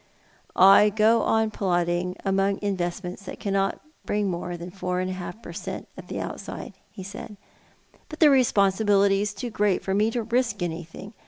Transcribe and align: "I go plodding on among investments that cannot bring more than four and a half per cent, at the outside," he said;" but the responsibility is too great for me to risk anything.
"I 0.55 0.89
go 0.89 1.21
plodding 1.53 2.07
on 2.07 2.15
among 2.25 2.59
investments 2.63 3.25
that 3.25 3.39
cannot 3.39 3.81
bring 4.03 4.31
more 4.31 4.57
than 4.57 4.71
four 4.71 4.99
and 4.99 5.11
a 5.11 5.13
half 5.13 5.39
per 5.43 5.53
cent, 5.53 5.87
at 5.95 6.07
the 6.07 6.19
outside," 6.19 6.73
he 6.89 7.03
said;" 7.03 7.37
but 8.09 8.19
the 8.19 8.31
responsibility 8.31 9.21
is 9.21 9.31
too 9.35 9.51
great 9.51 9.83
for 9.83 9.93
me 9.93 10.09
to 10.09 10.23
risk 10.23 10.63
anything. 10.63 11.13